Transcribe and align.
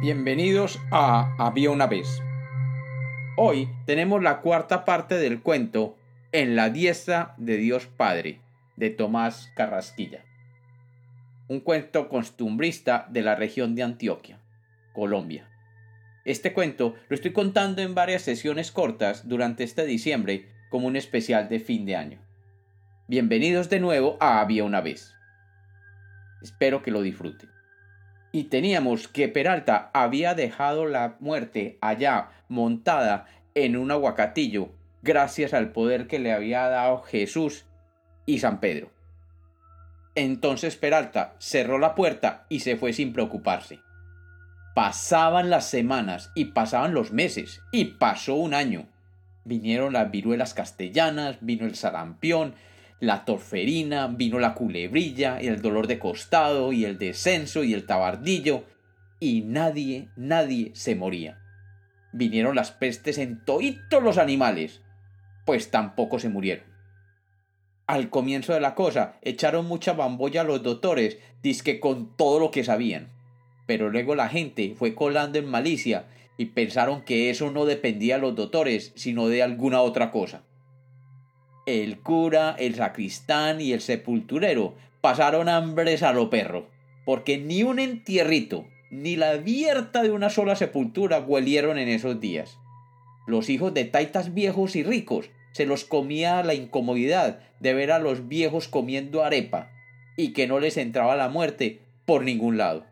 Bienvenidos 0.00 0.80
a 0.90 1.34
Había 1.36 1.70
una 1.70 1.86
vez. 1.86 2.22
Hoy 3.36 3.68
tenemos 3.84 4.22
la 4.22 4.40
cuarta 4.40 4.86
parte 4.86 5.16
del 5.16 5.42
cuento 5.42 5.94
En 6.32 6.56
la 6.56 6.70
diestra 6.70 7.34
de 7.36 7.58
Dios 7.58 7.86
Padre 7.86 8.40
de 8.76 8.88
Tomás 8.88 9.52
Carrasquilla. 9.54 10.24
Un 11.48 11.60
cuento 11.60 12.08
costumbrista 12.08 13.08
de 13.10 13.20
la 13.20 13.34
región 13.34 13.74
de 13.74 13.82
Antioquia, 13.82 14.40
Colombia. 14.94 15.50
Este 16.24 16.54
cuento 16.54 16.94
lo 17.10 17.14
estoy 17.14 17.34
contando 17.34 17.82
en 17.82 17.94
varias 17.94 18.22
sesiones 18.22 18.72
cortas 18.72 19.28
durante 19.28 19.64
este 19.64 19.84
diciembre 19.84 20.48
como 20.70 20.86
un 20.86 20.96
especial 20.96 21.50
de 21.50 21.60
fin 21.60 21.84
de 21.84 21.96
año. 21.96 22.20
Bienvenidos 23.06 23.68
de 23.68 23.80
nuevo 23.80 24.16
a 24.18 24.40
Había 24.40 24.64
una 24.64 24.80
vez. 24.80 25.14
Espero 26.40 26.80
que 26.80 26.90
lo 26.90 27.02
disfruten. 27.02 27.59
Y 28.32 28.44
teníamos 28.44 29.08
que 29.08 29.28
Peralta 29.28 29.90
había 29.92 30.34
dejado 30.34 30.86
la 30.86 31.16
muerte 31.20 31.78
allá 31.80 32.30
montada 32.48 33.26
en 33.54 33.76
un 33.76 33.90
aguacatillo 33.90 34.70
gracias 35.02 35.54
al 35.54 35.72
poder 35.72 36.06
que 36.06 36.18
le 36.18 36.32
había 36.32 36.68
dado 36.68 37.02
Jesús 37.02 37.64
y 38.26 38.38
San 38.38 38.60
Pedro. 38.60 38.90
Entonces 40.14 40.76
Peralta 40.76 41.34
cerró 41.38 41.78
la 41.78 41.94
puerta 41.94 42.46
y 42.48 42.60
se 42.60 42.76
fue 42.76 42.92
sin 42.92 43.12
preocuparse. 43.12 43.80
Pasaban 44.74 45.50
las 45.50 45.68
semanas 45.68 46.30
y 46.34 46.46
pasaban 46.46 46.94
los 46.94 47.12
meses 47.12 47.60
y 47.72 47.96
pasó 47.96 48.34
un 48.34 48.54
año. 48.54 48.86
Vinieron 49.44 49.94
las 49.94 50.10
viruelas 50.10 50.54
castellanas, 50.54 51.38
vino 51.40 51.66
el 51.66 51.74
sarampión, 51.74 52.54
la 53.00 53.24
torferina, 53.24 54.08
vino 54.08 54.38
la 54.38 54.54
culebrilla, 54.54 55.42
y 55.42 55.48
el 55.48 55.62
dolor 55.62 55.86
de 55.86 55.98
costado, 55.98 56.72
y 56.72 56.84
el 56.84 56.98
descenso, 56.98 57.64
y 57.64 57.72
el 57.72 57.86
tabardillo, 57.86 58.64
y 59.18 59.40
nadie, 59.40 60.10
nadie 60.16 60.70
se 60.74 60.94
moría. 60.94 61.38
Vinieron 62.12 62.54
las 62.54 62.72
pestes 62.72 63.16
en 63.18 63.42
todos 63.44 64.02
los 64.02 64.18
animales, 64.18 64.82
pues 65.46 65.70
tampoco 65.70 66.18
se 66.18 66.28
murieron. 66.28 66.66
Al 67.86 68.10
comienzo 68.10 68.52
de 68.52 68.60
la 68.60 68.74
cosa 68.74 69.18
echaron 69.22 69.66
mucha 69.66 69.94
bambolla 69.94 70.42
a 70.42 70.44
los 70.44 70.62
doctores, 70.62 71.18
disque 71.42 71.80
con 71.80 72.16
todo 72.16 72.38
lo 72.38 72.50
que 72.50 72.64
sabían. 72.64 73.08
Pero 73.66 73.90
luego 73.90 74.14
la 74.14 74.28
gente 74.28 74.74
fue 74.76 74.94
colando 74.94 75.38
en 75.38 75.46
malicia 75.46 76.06
y 76.36 76.46
pensaron 76.46 77.02
que 77.02 77.30
eso 77.30 77.50
no 77.50 77.64
dependía 77.64 78.16
de 78.16 78.22
los 78.22 78.36
doctores, 78.36 78.92
sino 78.94 79.28
de 79.28 79.42
alguna 79.42 79.80
otra 79.80 80.10
cosa 80.10 80.44
el 81.70 82.00
cura, 82.00 82.56
el 82.58 82.74
sacristán 82.74 83.60
y 83.60 83.72
el 83.72 83.80
sepulturero 83.80 84.74
pasaron 85.00 85.48
hambres 85.48 86.02
a 86.02 86.12
lo 86.12 86.30
perro, 86.30 86.68
porque 87.04 87.38
ni 87.38 87.62
un 87.62 87.78
entierrito, 87.78 88.66
ni 88.90 89.16
la 89.16 89.30
abierta 89.30 90.02
de 90.02 90.10
una 90.10 90.30
sola 90.30 90.56
sepultura 90.56 91.20
huelieron 91.20 91.78
en 91.78 91.88
esos 91.88 92.20
días. 92.20 92.58
Los 93.26 93.48
hijos 93.48 93.72
de 93.72 93.84
taitas 93.84 94.34
viejos 94.34 94.76
y 94.76 94.82
ricos 94.82 95.30
se 95.52 95.66
los 95.66 95.84
comía 95.84 96.42
la 96.42 96.54
incomodidad 96.54 97.40
de 97.60 97.74
ver 97.74 97.92
a 97.92 97.98
los 97.98 98.28
viejos 98.28 98.68
comiendo 98.68 99.24
arepa 99.24 99.70
y 100.16 100.32
que 100.32 100.46
no 100.46 100.60
les 100.60 100.76
entraba 100.76 101.16
la 101.16 101.28
muerte 101.28 101.80
por 102.04 102.24
ningún 102.24 102.56
lado. 102.56 102.84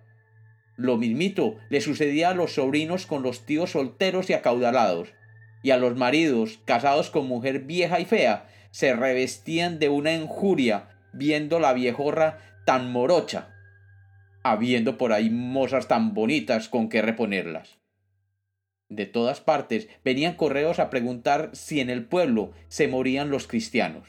Lo 0.76 0.96
mismito 0.96 1.56
le 1.70 1.80
sucedía 1.80 2.30
a 2.30 2.34
los 2.34 2.54
sobrinos 2.54 3.06
con 3.06 3.22
los 3.22 3.44
tíos 3.44 3.72
solteros 3.72 4.30
y 4.30 4.34
acaudalados, 4.34 5.12
y 5.62 5.72
a 5.72 5.76
los 5.76 5.96
maridos 5.96 6.60
casados 6.64 7.10
con 7.10 7.26
mujer 7.26 7.60
vieja 7.60 7.98
y 7.98 8.04
fea 8.04 8.48
se 8.78 8.94
revestían 8.94 9.80
de 9.80 9.88
una 9.88 10.14
injuria 10.14 10.88
viendo 11.12 11.58
la 11.58 11.72
viejorra 11.72 12.38
tan 12.64 12.92
morocha, 12.92 13.48
habiendo 14.44 14.96
por 14.96 15.12
ahí 15.12 15.30
mozas 15.30 15.88
tan 15.88 16.14
bonitas 16.14 16.68
con 16.68 16.88
que 16.88 17.02
reponerlas. 17.02 17.80
De 18.88 19.04
todas 19.06 19.40
partes 19.40 19.88
venían 20.04 20.34
correos 20.34 20.78
a 20.78 20.90
preguntar 20.90 21.50
si 21.54 21.80
en 21.80 21.90
el 21.90 22.04
pueblo 22.04 22.52
se 22.68 22.86
morían 22.86 23.30
los 23.30 23.48
cristianos. 23.48 24.06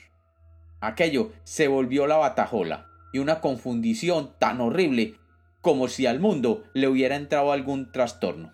Aquello 0.81 1.31
se 1.43 1.67
volvió 1.67 2.05
la 2.05 2.17
batajola 2.17 2.85
y 3.11 3.17
una 3.17 3.41
confundición 3.41 4.35
tan 4.37 4.61
horrible 4.61 5.15
como 5.61 5.87
si 5.87 6.05
al 6.05 6.19
mundo 6.19 6.63
le 6.75 6.87
hubiera 6.87 7.15
entrado 7.15 7.53
algún 7.53 7.91
trastorno. 7.91 8.53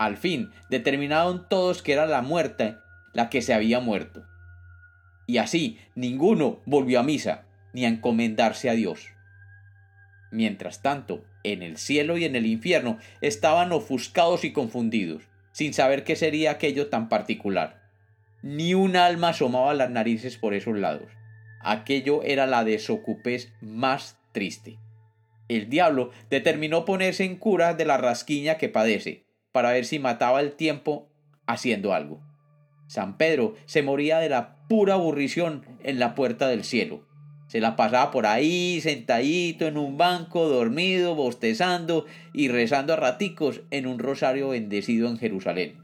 Al 0.00 0.16
fin 0.16 0.50
determinaron 0.70 1.48
todos 1.48 1.84
que 1.84 1.92
era 1.92 2.06
la 2.06 2.20
muerte 2.20 2.78
la 3.12 3.30
que 3.30 3.42
se 3.42 3.54
había 3.54 3.78
muerto, 3.78 4.26
y 5.30 5.38
así 5.38 5.78
ninguno 5.94 6.58
volvió 6.66 6.98
a 6.98 7.04
misa 7.04 7.44
ni 7.72 7.84
a 7.84 7.88
encomendarse 7.88 8.68
a 8.68 8.72
Dios. 8.72 9.06
Mientras 10.32 10.82
tanto, 10.82 11.24
en 11.44 11.62
el 11.62 11.76
cielo 11.76 12.18
y 12.18 12.24
en 12.24 12.34
el 12.34 12.46
infierno 12.46 12.98
estaban 13.20 13.70
ofuscados 13.70 14.42
y 14.44 14.52
confundidos, 14.52 15.22
sin 15.52 15.72
saber 15.72 16.02
qué 16.02 16.16
sería 16.16 16.50
aquello 16.50 16.88
tan 16.88 17.08
particular. 17.08 17.80
Ni 18.42 18.74
un 18.74 18.96
alma 18.96 19.28
asomaba 19.28 19.72
las 19.72 19.90
narices 19.90 20.36
por 20.36 20.52
esos 20.52 20.76
lados. 20.76 21.12
Aquello 21.60 22.24
era 22.24 22.48
la 22.48 22.64
desocupez 22.64 23.52
más 23.60 24.18
triste. 24.32 24.78
El 25.46 25.68
diablo 25.68 26.10
determinó 26.28 26.84
ponerse 26.84 27.22
en 27.24 27.36
cura 27.36 27.74
de 27.74 27.84
la 27.84 27.98
rasquiña 27.98 28.56
que 28.56 28.68
padece, 28.68 29.26
para 29.52 29.70
ver 29.70 29.84
si 29.84 30.00
mataba 30.00 30.40
el 30.40 30.54
tiempo 30.54 31.08
haciendo 31.46 31.94
algo. 31.94 32.20
San 32.90 33.16
Pedro 33.16 33.54
se 33.66 33.84
moría 33.84 34.18
de 34.18 34.28
la 34.28 34.56
pura 34.66 34.94
aburrición 34.94 35.64
en 35.84 36.00
la 36.00 36.16
puerta 36.16 36.48
del 36.48 36.64
cielo. 36.64 37.06
Se 37.46 37.60
la 37.60 37.76
pasaba 37.76 38.10
por 38.10 38.26
ahí, 38.26 38.80
sentadito 38.80 39.68
en 39.68 39.78
un 39.78 39.96
banco, 39.96 40.48
dormido, 40.48 41.14
bostezando 41.14 42.06
y 42.32 42.48
rezando 42.48 42.94
a 42.94 42.96
raticos 42.96 43.60
en 43.70 43.86
un 43.86 44.00
rosario 44.00 44.48
bendecido 44.48 45.08
en 45.08 45.18
Jerusalén. 45.18 45.78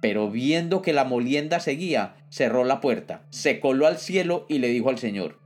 Pero 0.00 0.30
viendo 0.30 0.80
que 0.80 0.94
la 0.94 1.04
molienda 1.04 1.60
seguía, 1.60 2.14
cerró 2.30 2.64
la 2.64 2.80
puerta, 2.80 3.26
se 3.28 3.60
coló 3.60 3.86
al 3.86 3.98
cielo 3.98 4.46
y 4.48 4.60
le 4.60 4.68
dijo 4.68 4.88
al 4.88 4.96
Señor, 4.96 5.40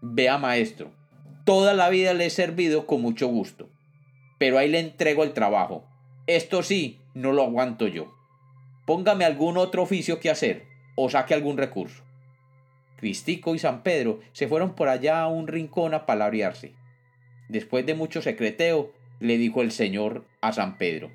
Vea 0.00 0.38
maestro, 0.38 0.92
toda 1.44 1.74
la 1.74 1.88
vida 1.88 2.14
le 2.14 2.26
he 2.26 2.30
servido 2.30 2.86
con 2.86 3.02
mucho 3.02 3.26
gusto, 3.26 3.68
pero 4.38 4.58
ahí 4.58 4.70
le 4.70 4.78
entrego 4.78 5.24
el 5.24 5.32
trabajo. 5.32 5.88
Esto 6.28 6.62
sí, 6.62 7.00
no 7.14 7.32
lo 7.32 7.42
aguanto 7.42 7.88
yo 7.88 8.14
póngame 8.84 9.24
algún 9.24 9.56
otro 9.56 9.82
oficio 9.82 10.20
que 10.20 10.30
hacer 10.30 10.66
o 10.96 11.10
saque 11.10 11.34
algún 11.34 11.56
recurso. 11.56 12.02
Cristico 12.96 13.54
y 13.54 13.58
San 13.58 13.82
Pedro 13.82 14.20
se 14.32 14.48
fueron 14.48 14.74
por 14.74 14.88
allá 14.88 15.20
a 15.20 15.28
un 15.28 15.46
rincón 15.46 15.94
a 15.94 16.06
palabrearse. 16.06 16.72
Después 17.48 17.84
de 17.84 17.94
mucho 17.94 18.22
secreteo, 18.22 18.92
le 19.20 19.36
dijo 19.36 19.62
el 19.62 19.72
Señor 19.72 20.24
a 20.40 20.52
San 20.52 20.78
Pedro, 20.78 21.10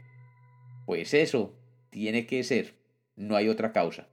Pues 0.85 1.13
eso 1.13 1.53
tiene 1.89 2.25
que 2.25 2.43
ser, 2.43 2.75
no 3.15 3.35
hay 3.35 3.49
otra 3.49 3.71
causa. 3.71 4.07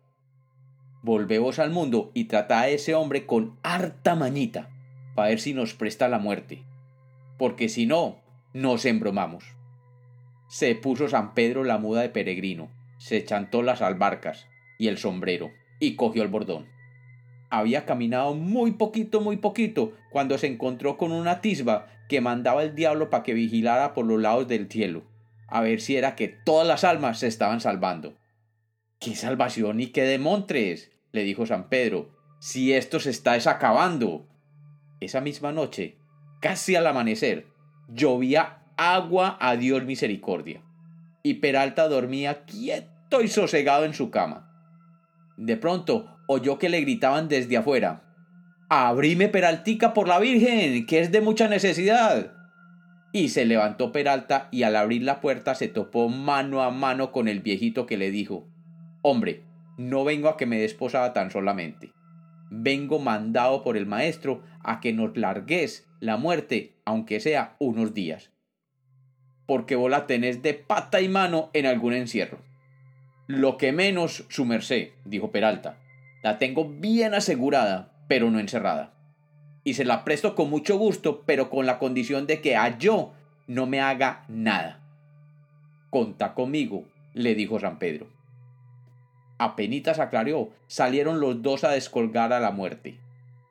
Volvemos 1.02 1.58
al 1.58 1.70
mundo 1.70 2.10
y 2.14 2.24
trata 2.24 2.60
a 2.60 2.68
ese 2.68 2.94
hombre 2.94 3.26
con 3.26 3.58
harta 3.62 4.14
mañita, 4.14 4.70
para 5.14 5.28
ver 5.28 5.40
si 5.40 5.54
nos 5.54 5.74
presta 5.74 6.08
la 6.08 6.18
muerte, 6.18 6.62
porque 7.38 7.68
si 7.68 7.86
no, 7.86 8.20
nos 8.52 8.84
embromamos. 8.84 9.44
Se 10.48 10.74
puso 10.74 11.08
San 11.08 11.34
Pedro 11.34 11.64
la 11.64 11.78
muda 11.78 12.02
de 12.02 12.08
peregrino, 12.08 12.70
se 13.06 13.24
chantó 13.24 13.62
las 13.62 13.82
albarcas 13.82 14.48
y 14.78 14.88
el 14.88 14.98
sombrero 14.98 15.52
y 15.78 15.94
cogió 15.94 16.24
el 16.24 16.28
bordón. 16.28 16.66
Había 17.50 17.84
caminado 17.84 18.34
muy 18.34 18.72
poquito, 18.72 19.20
muy 19.20 19.36
poquito, 19.36 19.92
cuando 20.10 20.36
se 20.38 20.48
encontró 20.48 20.96
con 20.96 21.12
una 21.12 21.40
tisba 21.40 21.86
que 22.08 22.20
mandaba 22.20 22.64
el 22.64 22.74
diablo 22.74 23.08
para 23.08 23.22
que 23.22 23.32
vigilara 23.32 23.94
por 23.94 24.06
los 24.06 24.20
lados 24.20 24.48
del 24.48 24.68
cielo, 24.68 25.04
a 25.46 25.60
ver 25.60 25.80
si 25.80 25.96
era 25.96 26.16
que 26.16 26.26
todas 26.26 26.66
las 26.66 26.82
almas 26.82 27.20
se 27.20 27.28
estaban 27.28 27.60
salvando. 27.60 28.18
¡Qué 28.98 29.14
salvación 29.14 29.78
y 29.78 29.86
qué 29.92 30.02
demontres! 30.02 30.90
le 31.12 31.22
dijo 31.22 31.46
San 31.46 31.68
Pedro, 31.68 32.10
si 32.40 32.72
esto 32.72 32.98
se 32.98 33.10
está 33.10 33.34
desacabando. 33.34 34.26
Esa 34.98 35.20
misma 35.20 35.52
noche, 35.52 35.96
casi 36.40 36.74
al 36.74 36.88
amanecer, 36.88 37.46
llovía 37.86 38.64
agua 38.76 39.38
a 39.40 39.54
Dios 39.54 39.84
misericordia 39.84 40.60
y 41.22 41.34
Peralta 41.34 41.86
dormía 41.86 42.44
quieto 42.46 42.95
y 43.22 43.28
sosegado 43.28 43.84
en 43.84 43.94
su 43.94 44.10
cama. 44.10 44.50
De 45.36 45.56
pronto 45.56 46.18
oyó 46.26 46.58
que 46.58 46.68
le 46.68 46.80
gritaban 46.80 47.28
desde 47.28 47.56
afuera 47.56 48.02
Abrime 48.68 49.28
Peraltica 49.28 49.94
por 49.94 50.08
la 50.08 50.18
Virgen, 50.18 50.86
que 50.86 51.00
es 51.00 51.12
de 51.12 51.20
mucha 51.20 51.48
necesidad. 51.48 52.32
Y 53.12 53.28
se 53.28 53.44
levantó 53.46 53.92
Peralta 53.92 54.48
y 54.50 54.64
al 54.64 54.76
abrir 54.76 55.02
la 55.02 55.20
puerta 55.20 55.54
se 55.54 55.68
topó 55.68 56.08
mano 56.08 56.62
a 56.62 56.70
mano 56.70 57.12
con 57.12 57.28
el 57.28 57.40
viejito 57.40 57.86
que 57.86 57.96
le 57.96 58.10
dijo 58.10 58.48
Hombre, 59.02 59.44
no 59.78 60.04
vengo 60.04 60.28
a 60.28 60.36
que 60.36 60.46
me 60.46 60.58
desposaba 60.58 61.12
tan 61.12 61.30
solamente. 61.30 61.92
Vengo 62.50 62.98
mandado 62.98 63.62
por 63.62 63.76
el 63.76 63.86
maestro 63.86 64.42
a 64.62 64.80
que 64.80 64.92
nos 64.92 65.16
largues 65.16 65.86
la 66.00 66.16
muerte, 66.16 66.76
aunque 66.84 67.20
sea 67.20 67.56
unos 67.58 67.94
días 67.94 68.30
porque 69.46 69.76
vos 69.76 69.90
la 69.90 70.06
tenés 70.06 70.42
de 70.42 70.54
pata 70.54 71.00
y 71.00 71.08
mano 71.08 71.50
en 71.52 71.66
algún 71.66 71.94
encierro. 71.94 72.38
Lo 73.26 73.56
que 73.56 73.72
menos, 73.72 74.24
su 74.28 74.44
merced, 74.44 74.90
dijo 75.04 75.30
Peralta. 75.30 75.78
La 76.22 76.38
tengo 76.38 76.68
bien 76.68 77.14
asegurada, 77.14 77.92
pero 78.08 78.30
no 78.30 78.38
encerrada. 78.38 78.92
Y 79.64 79.74
se 79.74 79.84
la 79.84 80.04
presto 80.04 80.34
con 80.34 80.48
mucho 80.48 80.78
gusto, 80.78 81.22
pero 81.26 81.50
con 81.50 81.66
la 81.66 81.78
condición 81.78 82.26
de 82.26 82.40
que 82.40 82.56
a 82.56 82.78
yo 82.78 83.14
no 83.46 83.66
me 83.66 83.80
haga 83.80 84.24
nada. 84.28 84.80
Conta 85.90 86.34
conmigo, 86.34 86.84
le 87.14 87.34
dijo 87.34 87.58
San 87.58 87.78
Pedro. 87.78 88.08
Apenitas 89.38 89.98
aclaró, 89.98 90.50
salieron 90.66 91.20
los 91.20 91.42
dos 91.42 91.64
a 91.64 91.70
descolgar 91.70 92.32
a 92.32 92.40
la 92.40 92.52
muerte. 92.52 92.98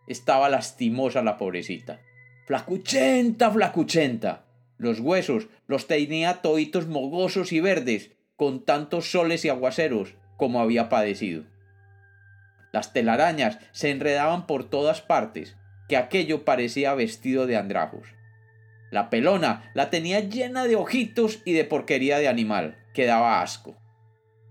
Estaba 0.08 0.50
lastimosa 0.50 1.22
la 1.22 1.38
pobrecita. 1.38 2.00
Flacuchenta, 2.46 3.52
flacuchenta. 3.52 4.46
Los 4.78 5.00
huesos 5.00 5.48
los 5.68 5.88
tenía 5.88 6.42
toitos 6.42 6.88
mogosos 6.88 7.52
y 7.52 7.60
verdes, 7.60 8.12
con 8.36 8.66
tantos 8.66 9.12
soles 9.12 9.46
y 9.46 9.50
aguaceros 9.50 10.16
como 10.38 10.60
había 10.60 10.90
padecido. 10.90 11.44
Las 12.72 12.92
telarañas 12.92 13.60
se 13.72 13.90
enredaban 13.92 14.48
por 14.48 14.70
todas 14.70 15.02
partes, 15.02 15.56
que 15.88 15.98
aquello 15.98 16.44
parecía 16.44 16.94
vestido 16.94 17.48
de 17.48 17.56
andrajos. 17.56 18.10
La 18.92 19.10
pelona 19.10 19.72
la 19.74 19.90
tenía 19.90 20.20
llena 20.20 20.66
de 20.66 20.76
ojitos 20.76 21.42
y 21.46 21.54
de 21.54 21.64
porquería 21.64 22.18
de 22.18 22.28
animal, 22.28 22.78
que 22.94 23.06
daba 23.06 23.42
asco. 23.42 23.78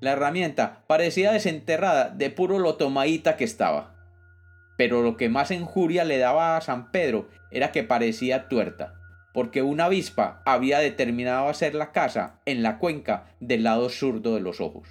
La 0.00 0.12
herramienta 0.12 0.84
parecía 0.86 1.32
desenterrada 1.32 2.10
de 2.10 2.30
puro 2.30 2.58
lo 2.58 2.76
tomadita 2.76 3.36
que 3.36 3.44
estaba. 3.44 3.94
Pero 4.76 5.02
lo 5.02 5.16
que 5.16 5.28
más 5.28 5.50
injuria 5.50 6.04
le 6.04 6.18
daba 6.18 6.56
a 6.56 6.60
San 6.60 6.90
Pedro 6.90 7.28
era 7.50 7.72
que 7.72 7.84
parecía 7.84 8.48
tuerta, 8.48 8.94
porque 9.34 9.62
una 9.62 9.86
avispa 9.86 10.42
había 10.46 10.78
determinado 10.78 11.48
hacer 11.48 11.74
la 11.74 11.90
casa 11.90 12.40
en 12.46 12.62
la 12.62 12.78
cuenca 12.78 13.34
del 13.40 13.64
lado 13.64 13.90
zurdo 13.90 14.36
de 14.36 14.40
los 14.40 14.60
ojos. 14.60 14.88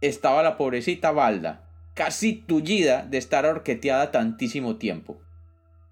Estaba 0.00 0.44
la 0.44 0.56
pobrecita 0.56 1.10
Balda, 1.10 1.68
casi 1.94 2.34
tullida 2.34 3.04
de 3.04 3.18
estar 3.18 3.44
orqueteada 3.44 4.12
tantísimo 4.12 4.76
tiempo. 4.76 5.20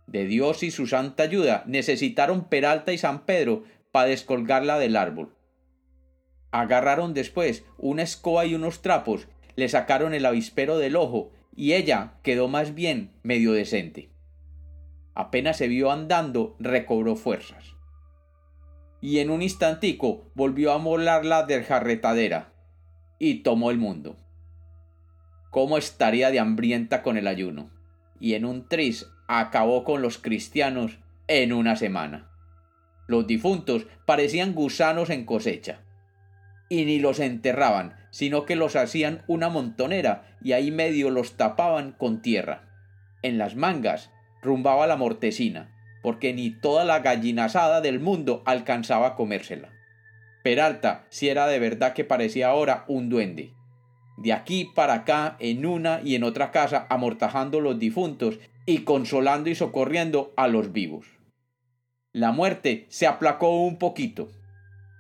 De 0.07 0.27
Dios 0.27 0.63
y 0.63 0.71
su 0.71 0.87
santa 0.87 1.25
ayuda 1.25 1.65
necesitaron 1.67 2.49
Peralta 2.49 2.93
y 2.93 2.99
San 2.99 3.25
Pedro 3.27 3.65
para 3.91 4.09
descolgarla 4.09 4.79
del 4.79 4.97
árbol. 4.97 5.35
Agarraron 6.53 7.15
después 7.15 7.65
una 7.79 8.03
escoba 8.03 8.47
y 8.47 8.55
unos 8.55 8.81
trapos, 8.81 9.27
le 9.57 9.69
sacaron 9.69 10.15
el 10.15 10.25
avispero 10.25 10.79
del 10.79 10.95
ojo 10.95 11.33
y 11.57 11.73
ella 11.73 12.15
quedó 12.23 12.47
más 12.47 12.75
bien 12.77 13.11
medio 13.25 13.53
decente. 13.53 14.14
Apenas 15.15 15.57
se 15.57 15.69
vio 15.69 15.91
andando, 15.91 16.57
recobró 16.59 17.17
fuerzas. 17.17 17.77
Y 19.01 19.19
en 19.19 19.31
un 19.31 19.43
instantico 19.43 20.31
volvió 20.35 20.73
a 20.73 20.79
molarla 20.79 21.45
del 21.45 21.65
jarretadera 21.65 22.53
y 23.19 23.43
tomó 23.43 23.71
el 23.71 23.79
mundo 23.79 24.17
cómo 25.55 25.79
estaría 25.79 26.33
de 26.33 26.41
hambrienta 26.41 27.01
con 27.01 27.17
el 27.17 27.29
ayuno. 27.29 27.71
Y 28.19 28.35
en 28.35 28.45
un 28.45 28.67
tris 28.67 29.07
acabó 29.29 29.85
con 29.85 30.03
los 30.03 30.19
cristianos 30.19 30.99
en 31.29 31.53
una 31.53 31.77
semana. 31.77 32.29
Los 33.07 33.29
difuntos 33.29 33.87
parecían 34.05 34.53
gusanos 34.53 35.11
en 35.11 35.25
cosecha. 35.25 35.85
Y 36.69 36.87
ni 36.87 36.99
los 36.99 37.21
enterraban, 37.21 37.95
sino 38.11 38.47
que 38.47 38.57
los 38.57 38.75
hacían 38.75 39.23
una 39.29 39.49
montonera 39.49 40.37
y 40.43 40.55
ahí 40.55 40.73
medio 40.73 41.09
los 41.11 41.37
tapaban 41.37 41.93
con 41.93 42.21
tierra. 42.21 42.69
En 43.23 43.39
las 43.39 43.55
mangas 43.55 44.11
rumbaba 44.45 44.87
la 44.87 44.97
mortecina, 44.97 45.75
porque 46.03 46.33
ni 46.33 46.51
toda 46.51 46.85
la 46.85 47.01
gallinazada 47.01 47.81
del 47.81 47.99
mundo 47.99 48.43
alcanzaba 48.45 49.09
a 49.09 49.15
comérsela. 49.17 49.71
Peralta 50.43 51.07
si 51.09 51.29
era 51.29 51.47
de 51.47 51.59
verdad 51.59 51.95
que 51.95 52.05
parecía 52.05 52.49
ahora 52.49 52.85
un 52.87 53.09
duende 53.09 53.55
de 54.17 54.33
aquí 54.33 54.71
para 54.75 54.95
acá 54.95 55.37
en 55.41 55.67
una 55.67 56.01
y 56.03 56.15
en 56.15 56.25
otra 56.25 56.51
casa 56.51 56.87
amortajando 56.89 57.61
los 57.61 57.79
difuntos 57.79 58.39
y 58.67 58.79
consolando 58.79 59.51
y 59.51 59.55
socorriendo 59.55 60.33
a 60.37 60.49
los 60.49 60.73
vivos. 60.73 61.07
La 62.13 62.33
muerte 62.33 62.87
se 62.89 63.07
aplacó 63.07 63.65
un 63.65 63.79
poquito. 63.79 64.31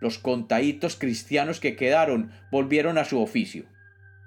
Los 0.00 0.18
contaditos 0.18 0.96
cristianos 0.96 1.60
que 1.60 1.76
quedaron 1.76 2.32
volvieron 2.50 2.98
a 2.98 3.04
su 3.04 3.22
oficio. 3.22 3.66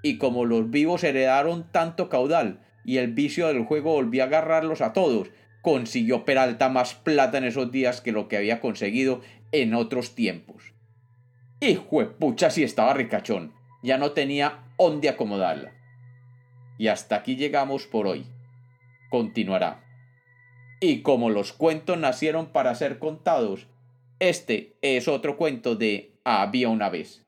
Y 0.01 0.17
como 0.17 0.45
los 0.45 0.69
vivos 0.71 1.03
heredaron 1.03 1.69
tanto 1.71 2.07
caudal 2.07 2.61
y 2.87 2.99
el 2.99 3.13
vicio 3.13 3.47
del 3.47 3.65
juego 3.65 3.91
volvió 3.91 4.23
a 4.23 4.27
agarrarlos 4.27 4.79
a 4.79 4.93
todos, 4.93 5.29
consiguió 5.61 6.23
Peralta 6.23 6.69
más 6.69 6.95
plata 6.95 7.37
en 7.37 7.43
esos 7.43 7.69
días 7.69 7.99
que 7.99 8.13
lo 8.13 8.29
que 8.29 8.37
había 8.37 8.61
conseguido 8.61 9.19
en 9.51 9.73
otros 9.73 10.15
tiempos. 10.15 10.73
Hijo 11.59 11.99
de 11.99 12.05
pucha 12.05 12.49
si 12.49 12.63
estaba 12.63 12.93
ricachón 12.93 13.53
ya 13.83 13.97
no 13.97 14.11
tenía 14.11 14.63
dónde 14.77 15.09
acomodarla. 15.09 15.73
Y 16.77 16.87
hasta 16.87 17.17
aquí 17.17 17.35
llegamos 17.35 17.87
por 17.87 18.07
hoy. 18.07 18.25
Continuará. 19.09 19.83
Y 20.79 21.01
como 21.01 21.29
los 21.29 21.51
cuentos 21.51 21.97
nacieron 21.97 22.53
para 22.53 22.73
ser 22.73 22.99
contados, 22.99 23.67
este 24.19 24.77
es 24.81 25.09
otro 25.09 25.35
cuento 25.35 25.75
de 25.75 26.13
Había 26.23 26.69
una 26.69 26.89
vez. 26.89 27.26